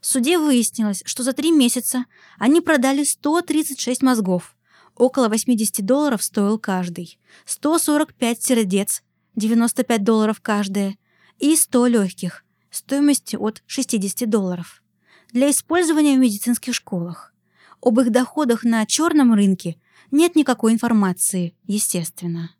В 0.00 0.06
суде 0.06 0.36
выяснилось, 0.36 1.04
что 1.06 1.22
за 1.22 1.32
три 1.32 1.52
месяца 1.52 2.06
они 2.40 2.60
продали 2.60 3.04
136 3.04 4.02
мозгов. 4.02 4.56
Около 4.96 5.28
80 5.28 5.86
долларов 5.86 6.24
стоил 6.24 6.58
каждый. 6.58 7.20
145 7.44 8.42
сердец, 8.42 9.04
95 9.36 10.02
долларов 10.02 10.40
каждое. 10.42 10.98
И 11.38 11.54
100 11.54 11.86
легких, 11.86 12.44
стоимостью 12.72 13.40
от 13.40 13.62
60 13.68 14.28
долларов 14.28 14.82
для 15.32 15.50
использования 15.50 16.16
в 16.16 16.20
медицинских 16.20 16.74
школах. 16.74 17.34
Об 17.80 18.00
их 18.00 18.10
доходах 18.10 18.64
на 18.64 18.84
черном 18.86 19.34
рынке 19.34 19.80
нет 20.10 20.36
никакой 20.36 20.72
информации, 20.72 21.54
естественно. 21.64 22.50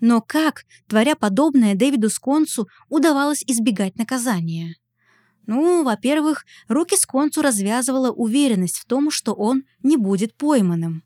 Но 0.00 0.20
как, 0.20 0.64
творя 0.88 1.14
подобное 1.14 1.74
Дэвиду 1.74 2.10
Сконцу, 2.10 2.68
удавалось 2.88 3.44
избегать 3.46 3.96
наказания? 3.96 4.76
Ну, 5.46 5.84
во-первых, 5.84 6.44
руки 6.68 6.96
Сконцу 6.96 7.42
развязывала 7.42 8.10
уверенность 8.10 8.78
в 8.78 8.84
том, 8.84 9.10
что 9.10 9.32
он 9.32 9.64
не 9.82 9.96
будет 9.96 10.34
пойманным. 10.34 11.04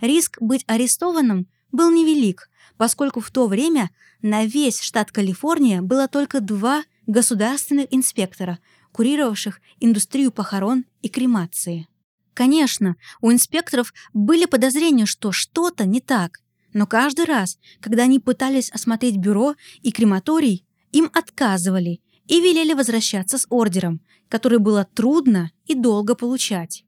Риск 0.00 0.38
быть 0.40 0.64
арестованным 0.66 1.46
был 1.72 1.90
невелик, 1.90 2.50
поскольку 2.76 3.20
в 3.20 3.30
то 3.30 3.46
время 3.46 3.90
на 4.22 4.44
весь 4.44 4.80
штат 4.80 5.10
Калифорния 5.10 5.82
было 5.82 6.08
только 6.08 6.40
два 6.40 6.84
государственных 7.06 7.86
инспектора, 7.90 8.58
курировавших 8.98 9.60
индустрию 9.78 10.32
похорон 10.32 10.84
и 11.02 11.08
кремации. 11.08 11.86
Конечно, 12.34 12.96
у 13.20 13.30
инспекторов 13.30 13.94
были 14.12 14.44
подозрения, 14.44 15.06
что 15.06 15.30
что-то 15.30 15.84
не 15.84 16.00
так, 16.00 16.40
но 16.72 16.84
каждый 16.84 17.24
раз, 17.26 17.60
когда 17.78 18.02
они 18.02 18.18
пытались 18.18 18.72
осмотреть 18.72 19.16
бюро 19.16 19.54
и 19.82 19.92
крематорий, 19.92 20.66
им 20.90 21.10
отказывали 21.12 22.00
и 22.26 22.40
велели 22.40 22.72
возвращаться 22.72 23.38
с 23.38 23.46
ордером, 23.50 24.00
который 24.28 24.58
было 24.58 24.84
трудно 24.84 25.52
и 25.66 25.76
долго 25.76 26.16
получать. 26.16 26.84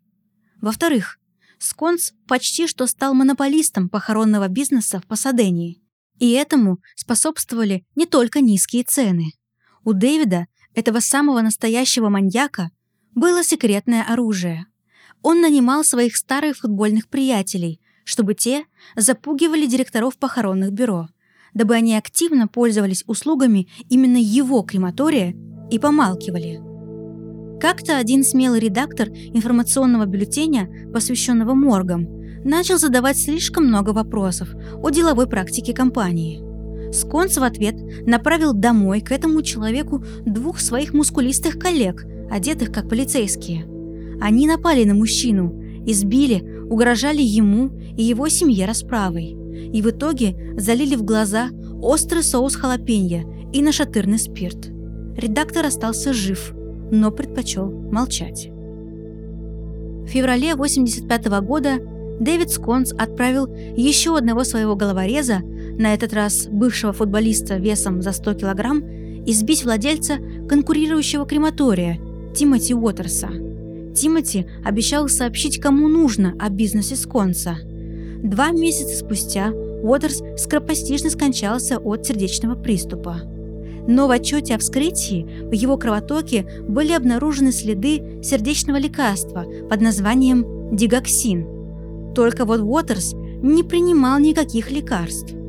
Во-вторых, 0.61 1.21
Сконс 1.59 2.13
почти 2.27 2.67
что 2.67 2.89
стал 2.89 3.15
монополистом 3.15 3.89
похоронного 3.89 4.49
бизнеса 4.49 4.99
в 4.99 5.07
Пасадении. 5.07 5.81
И 6.19 6.33
этому 6.33 6.81
способствовали 6.97 7.87
не 7.95 8.07
только 8.07 8.41
низкие 8.41 8.83
цены. 8.83 9.31
У 9.85 9.93
Дэвида 9.93 10.49
этого 10.75 11.01
самого 11.01 11.41
настоящего 11.41 12.09
маньяка 12.09 12.71
было 13.15 13.43
секретное 13.43 14.05
оружие. 14.05 14.67
Он 15.23 15.41
нанимал 15.41 15.85
своих 15.85 16.17
старых 16.17 16.59
футбольных 16.59 17.09
приятелей, 17.09 17.81
чтобы 18.05 18.35
те 18.35 18.65
запугивали 18.97 19.67
директоров 19.67 20.17
похоронных 20.17 20.73
бюро, 20.73 21.09
дабы 21.55 21.75
они 21.75 21.97
активно 21.97 22.49
пользовались 22.49 23.05
услугами 23.07 23.69
именно 23.89 24.17
его 24.17 24.63
крематория 24.63 25.35
и 25.71 25.79
помалкивали. 25.79 26.61
Как-то 27.61 27.99
один 27.99 28.25
смелый 28.25 28.61
редактор 28.61 29.09
информационного 29.09 30.07
бюллетеня, 30.07 30.71
посвященного 30.95 31.55
моргам, 31.55 32.07
начал 32.43 32.79
задавать 32.79 33.19
слишком 33.19 33.67
много 33.67 33.91
вопросов 33.91 34.49
о 34.83 34.89
деловой 34.89 35.29
практике 35.29 35.75
компании– 35.75 36.43
Сконс 36.93 37.37
в 37.37 37.43
ответ 37.43 37.77
направил 38.07 38.53
домой 38.53 39.01
к 39.01 39.13
этому 39.13 39.43
человеку 39.43 40.05
двух 40.27 40.61
своих 40.61 40.93
мускулистых 40.93 41.59
коллег, 41.59 42.05
одетых 42.31 42.73
как 42.73 42.89
полицейские. 42.89 43.67
Они 44.21 44.47
напали 44.47 44.85
на 44.85 44.95
мужчину, 44.95 45.55
избили, 45.87 46.43
угрожали 46.69 47.23
ему 47.23 47.71
и 47.97 48.03
его 48.03 48.29
семье 48.29 48.67
расправой. 48.67 49.37
И 49.73 49.83
в 49.83 49.91
итоге 49.91 50.55
залили 50.57 50.97
в 50.97 51.03
глаза 51.03 51.51
острый 51.81 52.23
соус 52.23 52.57
халапеньо 52.57 53.51
и 53.53 53.63
нашатырный 53.63 54.19
спирт. 54.19 54.69
Редактор 55.17 55.67
остался 55.67 56.13
жив, 56.13 56.53
но 56.91 57.11
предпочел 57.11 57.71
молчать. 57.71 58.51
В 58.51 60.09
феврале 60.09 60.53
1985 60.53 61.27
года 61.43 61.79
Дэвид 62.21 62.51
Сконс 62.51 62.93
отправил 62.93 63.47
еще 63.77 64.17
одного 64.17 64.45
своего 64.45 64.77
головореза 64.77 65.41
на 65.81 65.95
этот 65.95 66.13
раз 66.13 66.47
бывшего 66.47 66.93
футболиста 66.93 67.57
весом 67.57 68.03
за 68.03 68.13
100 68.13 68.35
килограмм, 68.35 68.85
избить 69.27 69.65
владельца 69.65 70.19
конкурирующего 70.49 71.25
крематория 71.25 71.99
Тимоти 72.35 72.75
Уотерса. 72.75 73.29
Тимоти 73.95 74.47
обещал 74.63 75.09
сообщить 75.09 75.59
кому 75.59 75.89
нужно 75.89 76.35
о 76.39 76.51
бизнесе 76.51 76.97
Сконса. 76.97 77.57
Два 78.23 78.51
месяца 78.51 78.95
спустя 78.95 79.49
Уотерс 79.83 80.23
скоропостижно 80.37 81.09
скончался 81.09 81.79
от 81.79 82.07
сердечного 82.07 82.55
приступа. 82.55 83.23
Но 83.89 84.07
в 84.07 84.11
отчете 84.11 84.57
о 84.57 84.59
вскрытии 84.59 85.27
в 85.49 85.53
его 85.53 85.79
кровотоке 85.79 86.47
были 86.69 86.93
обнаружены 86.93 87.53
следы 87.53 88.21
сердечного 88.23 88.77
лекарства 88.77 89.47
под 89.71 89.81
названием 89.81 90.77
дигоксин. 90.77 92.13
Только 92.15 92.45
вот 92.45 92.61
Уотерс 92.61 93.15
не 93.43 93.63
принимал 93.63 94.19
никаких 94.19 94.71
лекарств. 94.71 95.40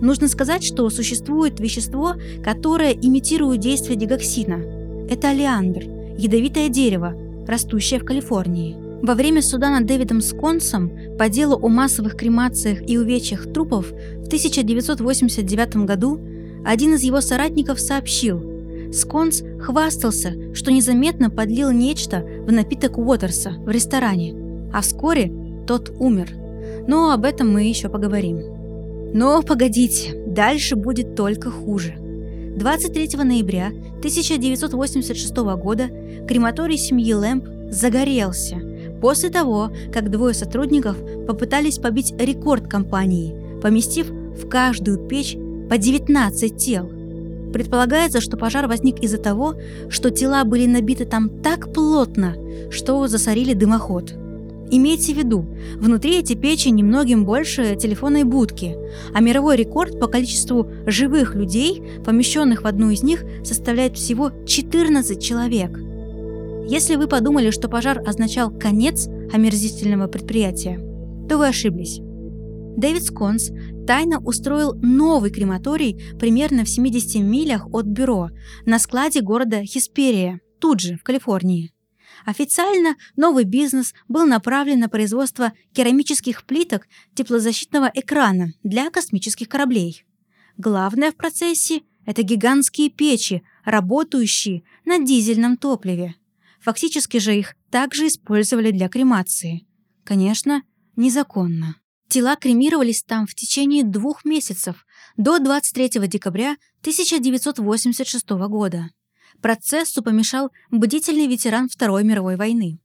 Нужно 0.00 0.28
сказать, 0.28 0.64
что 0.64 0.88
существует 0.90 1.60
вещество, 1.60 2.14
которое 2.42 2.92
имитирует 2.92 3.60
действие 3.60 3.96
дигоксина. 3.96 4.62
Это 5.08 5.30
олеандр, 5.30 5.84
ядовитое 6.16 6.68
дерево, 6.68 7.14
растущее 7.46 8.00
в 8.00 8.04
Калифорнии. 8.04 8.76
Во 9.02 9.14
время 9.14 9.42
суда 9.42 9.70
над 9.70 9.86
Дэвидом 9.86 10.20
Сконсом 10.20 10.90
по 11.18 11.28
делу 11.28 11.58
о 11.60 11.68
массовых 11.68 12.16
кремациях 12.16 12.88
и 12.88 12.98
увечьях 12.98 13.50
трупов 13.52 13.86
в 13.88 14.26
1989 14.26 15.76
году 15.86 16.20
один 16.64 16.94
из 16.94 17.02
его 17.02 17.20
соратников 17.20 17.80
сообщил, 17.80 18.50
Сконс 18.92 19.42
хвастался, 19.60 20.34
что 20.54 20.72
незаметно 20.72 21.30
подлил 21.30 21.70
нечто 21.70 22.24
в 22.46 22.50
напиток 22.50 22.98
Уотерса 22.98 23.52
в 23.52 23.70
ресторане, 23.70 24.34
а 24.72 24.80
вскоре 24.80 25.32
тот 25.66 25.92
умер. 25.98 26.32
Но 26.88 27.12
об 27.12 27.24
этом 27.24 27.52
мы 27.52 27.64
еще 27.64 27.88
поговорим. 27.88 28.59
Но 29.12 29.42
погодите, 29.42 30.14
дальше 30.26 30.76
будет 30.76 31.14
только 31.16 31.50
хуже. 31.50 31.94
23 32.56 33.16
ноября 33.24 33.68
1986 33.98 35.36
года 35.36 35.88
крематорий 36.28 36.78
семьи 36.78 37.12
Лэмп 37.12 37.46
загорелся 37.70 38.60
после 39.00 39.30
того, 39.30 39.70
как 39.92 40.10
двое 40.10 40.34
сотрудников 40.34 40.96
попытались 41.26 41.78
побить 41.78 42.12
рекорд 42.18 42.68
компании, 42.68 43.34
поместив 43.60 44.10
в 44.10 44.48
каждую 44.48 44.98
печь 45.08 45.36
по 45.68 45.78
19 45.78 46.56
тел. 46.56 46.90
Предполагается, 47.52 48.20
что 48.20 48.36
пожар 48.36 48.66
возник 48.68 49.00
из-за 49.00 49.18
того, 49.18 49.54
что 49.88 50.10
тела 50.10 50.44
были 50.44 50.66
набиты 50.66 51.04
там 51.04 51.28
так 51.42 51.72
плотно, 51.72 52.36
что 52.70 53.06
засорили 53.08 53.54
дымоход. 53.54 54.14
Имейте 54.72 55.14
в 55.14 55.16
виду, 55.16 55.44
внутри 55.78 56.18
эти 56.18 56.34
печи 56.34 56.68
немногим 56.68 57.24
больше 57.24 57.74
телефонной 57.74 58.22
будки, 58.22 58.76
а 59.12 59.20
мировой 59.20 59.56
рекорд 59.56 59.98
по 59.98 60.06
количеству 60.06 60.70
живых 60.86 61.34
людей, 61.34 61.82
помещенных 62.04 62.62
в 62.62 62.66
одну 62.66 62.90
из 62.90 63.02
них, 63.02 63.24
составляет 63.42 63.96
всего 63.96 64.30
14 64.46 65.20
человек. 65.20 65.76
Если 66.68 66.94
вы 66.94 67.08
подумали, 67.08 67.50
что 67.50 67.68
пожар 67.68 68.00
означал 68.06 68.52
конец 68.52 69.08
омерзительного 69.32 70.06
предприятия, 70.06 70.78
то 71.28 71.38
вы 71.38 71.48
ошиблись. 71.48 72.00
Дэвид 72.76 73.04
Сконс 73.04 73.50
тайно 73.88 74.20
устроил 74.20 74.74
новый 74.74 75.32
крематорий 75.32 76.00
примерно 76.18 76.64
в 76.64 76.68
70 76.68 77.20
милях 77.22 77.66
от 77.72 77.86
бюро 77.86 78.30
на 78.66 78.78
складе 78.78 79.20
города 79.20 79.64
Хисперия, 79.64 80.40
тут 80.60 80.78
же, 80.78 80.96
в 80.96 81.02
Калифорнии. 81.02 81.72
Официально 82.24 82.96
новый 83.16 83.44
бизнес 83.44 83.94
был 84.08 84.26
направлен 84.26 84.80
на 84.80 84.88
производство 84.88 85.52
керамических 85.72 86.44
плиток 86.44 86.86
теплозащитного 87.14 87.90
экрана 87.94 88.52
для 88.62 88.90
космических 88.90 89.48
кораблей. 89.48 90.04
Главное 90.56 91.12
в 91.12 91.16
процессе– 91.16 91.82
это 92.06 92.22
гигантские 92.22 92.90
печи, 92.90 93.42
работающие 93.64 94.62
на 94.84 94.98
дизельном 94.98 95.56
топливе. 95.56 96.14
Фактически 96.60 97.18
же 97.18 97.36
их 97.36 97.54
также 97.70 98.08
использовали 98.08 98.70
для 98.70 98.88
кремации. 98.88 99.66
Конечно, 100.04 100.62
незаконно. 100.96 101.76
Тела 102.08 102.36
кремировались 102.36 103.04
там 103.04 103.26
в 103.26 103.34
течение 103.34 103.84
двух 103.84 104.24
месяцев, 104.24 104.84
до 105.16 105.38
23 105.38 106.08
декабря 106.08 106.56
1986 106.80 108.30
года. 108.30 108.90
Процессу 109.40 110.02
помешал 110.02 110.50
бдительный 110.70 111.26
ветеран 111.26 111.68
Второй 111.68 112.04
мировой 112.04 112.36
войны. 112.36 112.78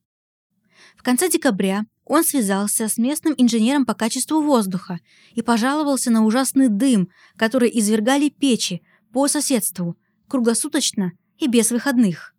В 0.95 1.03
конце 1.03 1.29
декабря 1.29 1.85
он 2.05 2.23
связался 2.23 2.87
с 2.87 2.97
местным 2.97 3.33
инженером 3.37 3.85
по 3.85 3.93
качеству 3.93 4.41
воздуха 4.41 4.99
и 5.33 5.41
пожаловался 5.41 6.11
на 6.11 6.25
ужасный 6.25 6.69
дым, 6.69 7.09
который 7.35 7.69
извергали 7.73 8.29
печи 8.29 8.81
по 9.11 9.27
соседству, 9.27 9.97
круглосуточно 10.27 11.13
и 11.37 11.47
без 11.47 11.71
выходных. 11.71 12.33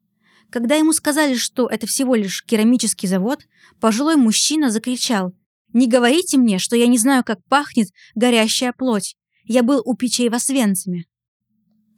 Когда 0.50 0.76
ему 0.76 0.92
сказали, 0.92 1.34
что 1.34 1.66
это 1.66 1.86
всего 1.86 2.14
лишь 2.14 2.44
керамический 2.44 3.08
завод, 3.08 3.46
пожилой 3.80 4.16
мужчина 4.16 4.70
закричал 4.70 5.34
не 5.76 5.88
говорите 5.88 6.38
мне, 6.38 6.58
что 6.58 6.74
я 6.74 6.86
не 6.86 6.96
знаю, 6.96 7.22
как 7.22 7.44
пахнет 7.50 7.88
горящая 8.14 8.72
плоть. 8.72 9.14
Я 9.44 9.62
был 9.62 9.82
у 9.84 9.94
печей 9.94 10.30
в 10.30 10.34
Освенциме. 10.34 11.04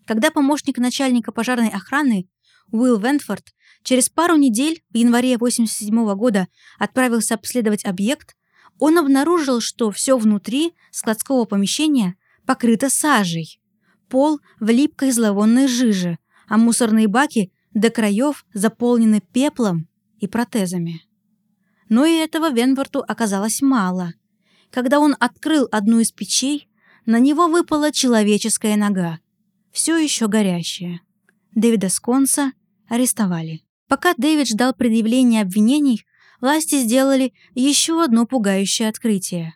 Когда 0.08 0.30
помощник 0.30 0.78
начальника 0.78 1.32
пожарной 1.32 1.68
охраны 1.68 2.30
Уилл 2.72 2.98
Вентфорд 2.98 3.52
через 3.82 4.08
пару 4.08 4.36
недель 4.36 4.82
в 4.90 4.96
январе 4.96 5.34
1987 5.34 6.14
года 6.14 6.48
отправился 6.78 7.34
обследовать 7.34 7.84
объект, 7.84 8.34
он 8.78 8.96
обнаружил, 8.96 9.60
что 9.60 9.90
все 9.90 10.16
внутри 10.16 10.72
складского 10.90 11.44
помещения 11.44 12.16
покрыто 12.46 12.88
сажей. 12.88 13.60
Пол 14.08 14.40
в 14.58 14.70
липкой 14.70 15.10
зловонной 15.10 15.68
жиже, 15.68 16.18
а 16.48 16.56
мусорные 16.56 17.06
баки 17.06 17.52
до 17.74 17.90
краев 17.90 18.46
заполнены 18.54 19.20
пеплом 19.20 19.88
и 20.20 20.26
протезами. 20.26 21.02
Но 21.90 22.06
и 22.06 22.14
этого 22.14 22.50
Венворту 22.50 23.04
оказалось 23.06 23.60
мало. 23.60 24.14
Когда 24.70 25.00
он 25.00 25.16
открыл 25.20 25.68
одну 25.70 26.00
из 26.00 26.12
печей, 26.12 26.66
на 27.04 27.18
него 27.18 27.46
выпала 27.46 27.92
человеческая 27.92 28.76
нога, 28.76 29.18
все 29.78 29.96
еще 29.96 30.26
горящая. 30.26 31.02
Дэвида 31.54 31.88
Сконса 31.88 32.50
арестовали. 32.88 33.62
Пока 33.86 34.12
Дэвид 34.16 34.48
ждал 34.48 34.74
предъявления 34.74 35.40
обвинений, 35.40 36.04
власти 36.40 36.80
сделали 36.80 37.32
еще 37.54 38.02
одно 38.02 38.26
пугающее 38.26 38.88
открытие. 38.88 39.54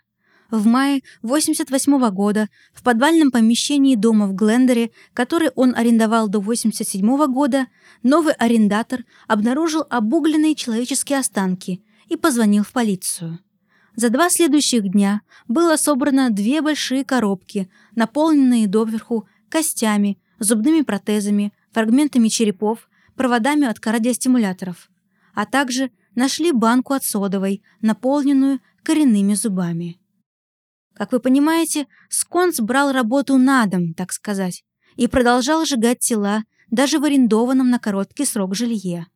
В 0.49 0.65
мае 0.65 1.03
88 1.23 2.11
года 2.11 2.49
в 2.73 2.85
подвальном 2.85 3.33
помещении 3.33 3.97
дома 3.97 4.29
в 4.29 4.35
Глендере, 4.35 4.93
который 5.13 5.51
он 5.57 5.75
арендовал 5.75 6.29
до 6.29 6.39
87 6.39 7.05
года, 7.27 7.67
новый 8.05 8.35
арендатор 8.35 9.05
обнаружил 9.27 9.85
обугленные 9.91 10.55
человеческие 10.55 11.19
останки 11.19 11.83
и 12.07 12.15
позвонил 12.15 12.63
в 12.63 12.71
полицию. 12.71 13.41
За 13.97 14.09
два 14.09 14.31
следующих 14.31 14.89
дня 14.89 15.23
было 15.49 15.75
собрано 15.75 16.31
две 16.31 16.63
большие 16.63 17.05
коробки, 17.05 17.69
наполненные 17.97 18.69
доверху 18.69 19.27
костями, 19.53 20.19
зубными 20.39 20.81
протезами, 20.81 21.53
фрагментами 21.73 22.29
черепов, 22.29 22.89
проводами 23.15 23.67
от 23.67 23.79
кардиостимуляторов, 23.79 24.91
а 25.35 25.45
также 25.45 25.91
нашли 26.15 26.53
банку 26.53 26.95
от 26.95 27.05
содовой, 27.05 27.63
наполненную 27.83 28.61
коренными 28.83 29.35
зубами. 29.35 29.99
Как 30.95 31.13
вы 31.13 31.21
понимаете, 31.21 31.87
Сконс 32.09 32.61
брал 32.61 32.93
работу 32.93 33.37
на 33.37 33.67
дом, 33.67 33.93
так 33.93 34.13
сказать, 34.13 34.65
и 34.97 35.07
продолжал 35.07 35.67
сжигать 35.67 35.99
тела 35.99 36.45
даже 36.71 36.99
в 36.99 37.05
арендованном 37.05 37.69
на 37.69 37.79
короткий 37.79 38.25
срок 38.25 38.55
жилье. 38.55 39.07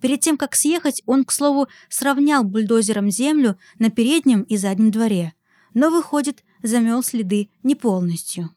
Перед 0.00 0.20
тем, 0.20 0.36
как 0.36 0.56
съехать, 0.56 1.02
он, 1.06 1.24
к 1.24 1.32
слову, 1.32 1.68
сравнял 1.88 2.42
бульдозером 2.42 3.10
землю 3.10 3.56
на 3.78 3.90
переднем 3.90 4.42
и 4.42 4.56
заднем 4.56 4.90
дворе, 4.90 5.32
но, 5.74 5.90
выходит, 5.90 6.42
замел 6.62 7.02
следы 7.04 7.50
не 7.62 7.76
полностью. 7.76 8.55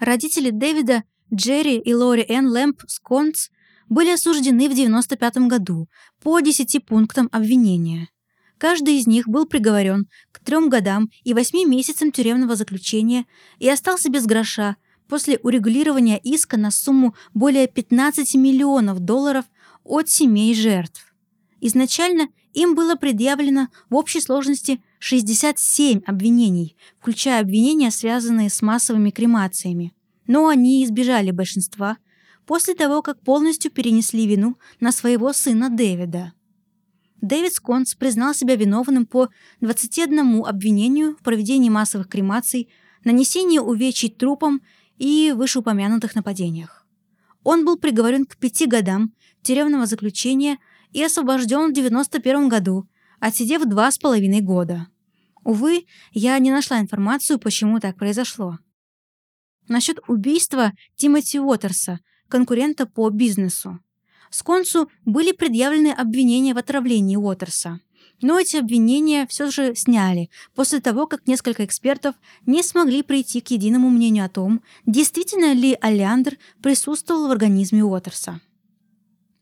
Родители 0.00 0.50
Дэвида, 0.50 1.04
Джерри 1.32 1.78
и 1.78 1.94
Лори 1.94 2.24
Энн 2.28 2.48
Лэмп 2.48 2.82
Сконс 2.88 3.50
были 3.88 4.10
осуждены 4.10 4.68
в 4.68 4.74
95 4.74 5.36
году 5.46 5.88
по 6.20 6.40
10 6.40 6.84
пунктам 6.84 7.28
обвинения. 7.30 8.08
Каждый 8.58 8.98
из 8.98 9.06
них 9.06 9.28
был 9.28 9.46
приговорен 9.46 10.08
к 10.32 10.40
трем 10.40 10.68
годам 10.68 11.10
и 11.22 11.34
восьми 11.34 11.64
месяцам 11.64 12.10
тюремного 12.10 12.56
заключения 12.56 13.26
и 13.58 13.68
остался 13.68 14.10
без 14.10 14.26
гроша 14.26 14.76
после 15.08 15.38
урегулирования 15.42 16.18
иска 16.18 16.56
на 16.56 16.70
сумму 16.70 17.14
более 17.32 17.68
15 17.68 18.34
миллионов 18.34 18.98
долларов– 19.00 19.44
от 19.84 20.08
семей 20.08 20.54
жертв. 20.54 21.12
Изначально 21.60 22.28
им 22.52 22.74
было 22.74 22.94
предъявлено 22.94 23.68
в 23.88 23.96
общей 23.96 24.20
сложности 24.20 24.82
67 25.00 26.02
обвинений, 26.06 26.76
включая 27.00 27.40
обвинения, 27.40 27.90
связанные 27.90 28.50
с 28.50 28.60
массовыми 28.60 29.10
кремациями. 29.10 29.94
Но 30.26 30.46
они 30.46 30.84
избежали 30.84 31.30
большинства 31.30 31.96
после 32.44 32.74
того, 32.74 33.00
как 33.00 33.20
полностью 33.22 33.70
перенесли 33.70 34.26
вину 34.26 34.56
на 34.78 34.92
своего 34.92 35.32
сына 35.32 35.70
Дэвида. 35.70 36.34
Дэвид 37.22 37.54
Сконс 37.54 37.94
признал 37.94 38.34
себя 38.34 38.56
виновным 38.56 39.06
по 39.06 39.30
21 39.62 40.44
обвинению 40.44 41.16
в 41.16 41.22
проведении 41.22 41.70
массовых 41.70 42.08
кремаций, 42.08 42.68
нанесении 43.02 43.58
увечий 43.58 44.10
трупам 44.10 44.60
и 44.98 45.32
вышеупомянутых 45.34 46.14
нападениях. 46.14 46.86
Он 47.42 47.64
был 47.64 47.78
приговорен 47.78 48.26
к 48.26 48.36
пяти 48.36 48.66
годам 48.66 49.14
тюремного 49.42 49.86
заключения 49.86 50.58
и 50.92 51.02
освобожден 51.02 51.70
в 51.70 51.72
91 51.72 52.50
году, 52.50 52.86
отсидев 53.20 53.64
два 53.66 53.90
с 53.90 53.98
половиной 53.98 54.40
года. 54.40 54.88
Увы, 55.44 55.86
я 56.12 56.38
не 56.38 56.50
нашла 56.50 56.80
информацию, 56.80 57.38
почему 57.38 57.78
так 57.80 57.96
произошло. 57.96 58.58
Насчет 59.68 60.00
убийства 60.08 60.72
Тимоти 60.96 61.38
Уотерса 61.38 62.00
конкурента 62.28 62.86
по 62.86 63.08
бизнесу. 63.10 63.78
Сконсу 64.30 64.90
были 65.04 65.32
предъявлены 65.32 65.92
обвинения 65.92 66.54
в 66.54 66.58
отравлении 66.58 67.16
Уотерса. 67.16 67.80
Но 68.22 68.38
эти 68.38 68.56
обвинения 68.56 69.26
все 69.26 69.50
же 69.50 69.74
сняли 69.74 70.30
после 70.54 70.80
того, 70.80 71.06
как 71.06 71.26
несколько 71.26 71.64
экспертов 71.64 72.14
не 72.46 72.62
смогли 72.62 73.02
прийти 73.02 73.40
к 73.40 73.50
единому 73.50 73.88
мнению 73.88 74.26
о 74.26 74.28
том, 74.28 74.62
действительно 74.86 75.54
ли 75.54 75.76
Алиандр 75.80 76.36
присутствовал 76.62 77.28
в 77.28 77.30
организме 77.30 77.82
Уотерса. 77.82 78.40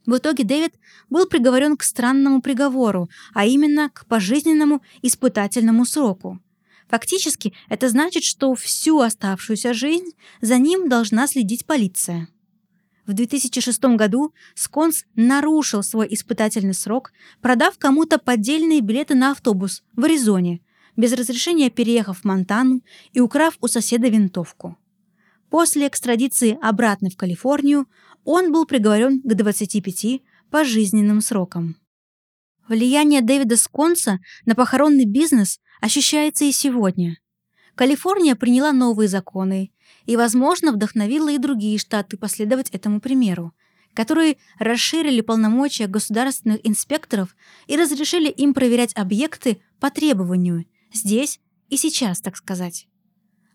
В 0.08 0.16
итоге 0.16 0.42
Дэвид 0.42 0.72
был 1.10 1.26
приговорен 1.26 1.76
к 1.76 1.82
странному 1.82 2.40
приговору, 2.40 3.10
а 3.34 3.44
именно 3.44 3.90
к 3.90 4.06
пожизненному 4.06 4.80
испытательному 5.02 5.84
сроку. 5.84 6.40
Фактически 6.88 7.52
это 7.68 7.90
значит, 7.90 8.24
что 8.24 8.54
всю 8.54 9.00
оставшуюся 9.00 9.74
жизнь 9.74 10.12
за 10.40 10.56
ним 10.56 10.88
должна 10.88 11.26
следить 11.26 11.66
полиция. 11.66 12.26
В 13.04 13.12
2006 13.12 13.84
году 13.96 14.32
Сконс 14.54 15.04
нарушил 15.14 15.82
свой 15.82 16.08
испытательный 16.10 16.72
срок, 16.72 17.12
продав 17.42 17.76
кому-то 17.76 18.16
поддельные 18.16 18.80
билеты 18.80 19.14
на 19.14 19.32
автобус 19.32 19.82
в 19.94 20.04
Аризоне, 20.04 20.62
без 20.96 21.12
разрешения 21.12 21.68
переехав 21.68 22.20
в 22.20 22.24
Монтану 22.24 22.80
и 23.12 23.20
украв 23.20 23.58
у 23.60 23.68
соседа 23.68 24.08
винтовку. 24.08 24.78
После 25.50 25.86
экстрадиции 25.86 26.58
обратно 26.62 27.10
в 27.10 27.16
Калифорнию 27.16 27.86
он 28.30 28.52
был 28.52 28.66
приговорен 28.66 29.22
к 29.22 29.34
25 29.34 30.20
пожизненным 30.50 31.22
срокам. 31.22 31.76
Влияние 32.68 33.22
Дэвида 33.22 33.56
Сконса 33.56 34.18
на 34.44 34.54
похоронный 34.54 35.06
бизнес 35.06 35.60
ощущается 35.80 36.44
и 36.44 36.52
сегодня. 36.52 37.16
Калифорния 37.74 38.36
приняла 38.36 38.72
новые 38.72 39.08
законы, 39.08 39.72
и, 40.04 40.16
возможно, 40.18 40.72
вдохновила 40.72 41.30
и 41.32 41.38
другие 41.38 41.78
штаты 41.78 42.18
последовать 42.18 42.68
этому 42.68 43.00
примеру, 43.00 43.54
которые 43.94 44.36
расширили 44.58 45.22
полномочия 45.22 45.86
государственных 45.86 46.60
инспекторов 46.64 47.34
и 47.66 47.76
разрешили 47.76 48.28
им 48.28 48.52
проверять 48.52 48.94
объекты 48.94 49.62
по 49.80 49.90
требованию, 49.90 50.66
здесь 50.92 51.40
и 51.70 51.78
сейчас, 51.78 52.20
так 52.20 52.36
сказать. 52.36 52.88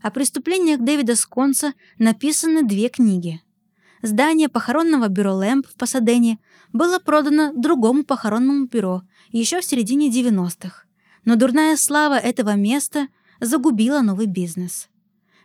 О 0.02 0.10
преступлениях 0.10 0.80
Дэвида 0.80 1.16
Сконса 1.16 1.76
написаны 2.00 2.64
две 2.64 2.90
книги. 2.90 3.44
Здание 4.06 4.50
похоронного 4.50 5.08
бюро 5.08 5.34
Лэмп 5.34 5.66
в 5.66 5.76
Пасадене 5.76 6.38
было 6.74 7.00
продано 7.00 7.54
другому 7.54 8.04
похоронному 8.04 8.66
бюро 8.66 9.04
еще 9.32 9.62
в 9.62 9.63
середине 9.63 10.12
90-х, 10.12 10.84
но 11.24 11.38
дурная 11.38 11.78
слава 11.78 12.16
этого 12.16 12.56
места 12.56 13.08
загубила 13.39 14.02
новый 14.02 14.26
бизнес. 14.26 14.89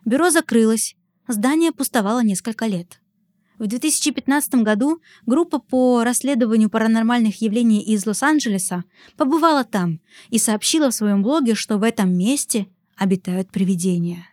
Бюро 0.05 0.31
закрылось, 0.31 0.97
здание 1.29 1.71
пустовало 1.71 2.25
несколько 2.25 2.67
лет. 2.67 3.01
В 3.61 3.69
2015 3.69 4.57
году 4.57 5.01
группа 5.25 5.61
по 5.61 6.03
расследованию 6.03 6.69
паранормальных 6.69 7.41
явлений 7.41 7.81
из 7.81 8.05
Лос-Анджелеса 8.07 8.83
побывала 9.17 9.63
там 9.63 10.01
и 10.31 10.39
сообщила 10.39 10.91
в 10.91 10.95
своем 10.95 11.23
блоге, 11.23 11.55
что 11.55 11.79
в 11.79 11.85
этом 11.85 12.13
месте 12.13 12.67
обитают 12.97 13.53
привидения. 13.53 14.27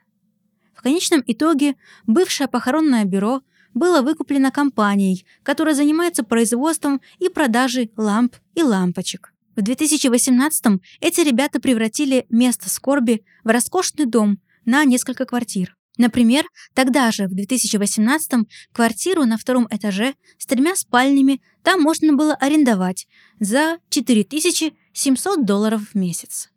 В 0.74 0.82
конечном 0.82 1.24
итоге 1.28 1.76
бывшее 2.08 2.48
похоронное 2.48 3.06
бюро 3.06 3.44
было 3.76 4.02
выкуплено 4.02 4.50
компанией, 4.50 5.28
которая 5.44 5.76
занимается 5.76 6.24
производством 6.24 7.02
и 7.20 7.30
продажей 7.30 7.92
ламп 7.96 8.36
и 8.56 8.64
лампочек. 8.64 9.34
В 9.56 9.62
2018 9.62 10.82
эти 11.00 11.22
ребята 11.22 11.62
превратили 11.62 12.26
место 12.30 12.70
скорби 12.70 13.24
в 13.44 13.50
роскошный 13.50 14.06
дом 14.06 14.40
на 14.66 14.84
несколько 14.84 15.26
квартир. 15.26 15.76
Например, 15.98 16.46
тогда 16.74 17.12
же, 17.12 17.28
в 17.28 17.34
2018-м, 17.34 18.48
квартиру 18.74 19.26
на 19.26 19.38
втором 19.38 19.68
этаже 19.70 20.16
с 20.38 20.46
тремя 20.46 20.76
спальнями 20.76 21.42
там 21.64 21.82
можно 21.82 22.14
было 22.14 22.34
арендовать 22.34 23.08
за 23.40 23.78
4700 23.90 25.46
долларов 25.46 25.90
в 25.94 25.96
месяц. 25.96 26.50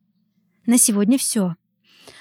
На 0.66 0.76
сегодня 0.76 1.18
все. 1.18 1.54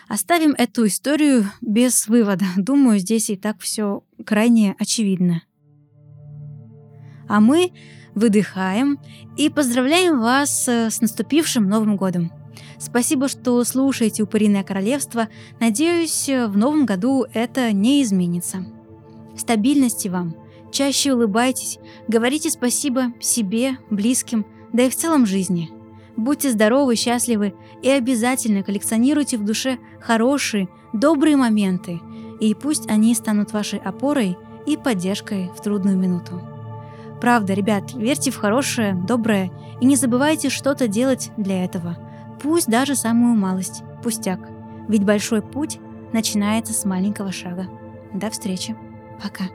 Оставим 0.07 0.51
эту 0.57 0.87
историю 0.87 1.45
без 1.61 2.07
вывода. 2.07 2.45
Думаю, 2.55 2.99
здесь 2.99 3.29
и 3.29 3.35
так 3.35 3.59
все 3.59 4.03
крайне 4.25 4.75
очевидно. 4.79 5.43
А 7.27 7.39
мы 7.39 7.71
выдыхаем 8.15 8.99
и 9.35 9.49
поздравляем 9.49 10.19
вас 10.19 10.67
э, 10.67 10.89
с 10.89 11.01
наступившим 11.01 11.67
Новым 11.67 11.97
годом. 11.97 12.31
Спасибо, 12.79 13.27
что 13.27 13.63
слушаете 13.63 14.23
«Упыриное 14.23 14.63
королевство». 14.63 15.27
Надеюсь, 15.59 16.27
в 16.27 16.57
новом 16.57 16.85
году 16.85 17.25
это 17.33 17.71
не 17.71 18.01
изменится. 18.03 18.65
Стабильности 19.35 20.07
вам. 20.07 20.35
Чаще 20.71 21.13
улыбайтесь, 21.13 21.79
говорите 22.07 22.49
спасибо 22.49 23.13
себе, 23.19 23.77
близким, 23.89 24.45
да 24.73 24.83
и 24.83 24.89
в 24.89 24.95
целом 24.95 25.25
жизни. 25.25 25.69
Будьте 26.17 26.51
здоровы, 26.51 26.95
счастливы 26.95 27.53
и 27.81 27.89
обязательно 27.89 28.63
коллекционируйте 28.63 29.37
в 29.37 29.45
душе 29.45 29.77
хорошие, 30.01 30.67
добрые 30.93 31.37
моменты, 31.37 32.01
и 32.39 32.53
пусть 32.53 32.89
они 32.89 33.15
станут 33.15 33.53
вашей 33.53 33.79
опорой 33.79 34.37
и 34.65 34.75
поддержкой 34.75 35.51
в 35.55 35.61
трудную 35.61 35.97
минуту. 35.97 36.41
Правда, 37.21 37.53
ребят, 37.53 37.93
верьте 37.93 38.31
в 38.31 38.37
хорошее, 38.37 38.93
доброе 39.07 39.51
и 39.79 39.85
не 39.85 39.95
забывайте 39.95 40.49
что-то 40.49 40.87
делать 40.87 41.31
для 41.37 41.63
этого– 41.63 41.97
Пусть 42.41 42.67
даже 42.67 42.95
самую 42.95 43.35
малость, 43.35 43.83
пустяк. 44.03 44.39
Ведь 44.87 45.03
большой 45.03 45.41
путь 45.41 45.79
начинается 46.13 46.73
с 46.73 46.85
маленького 46.85 47.31
шага. 47.31 47.67
До 48.13 48.29
встречи. 48.29 48.75
Пока. 49.21 49.45